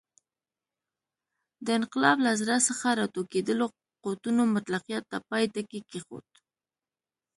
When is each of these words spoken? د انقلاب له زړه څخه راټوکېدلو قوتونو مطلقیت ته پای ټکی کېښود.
د 1.65 1.67
انقلاب 1.79 2.17
له 2.25 2.31
زړه 2.41 2.55
څخه 2.67 2.87
راټوکېدلو 2.99 3.65
قوتونو 4.03 4.41
مطلقیت 4.55 5.03
ته 5.11 5.17
پای 5.29 5.43
ټکی 5.53 5.79
کېښود. 5.89 6.27